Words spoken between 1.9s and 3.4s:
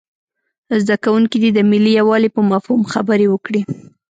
یووالي په مفهوم خبرې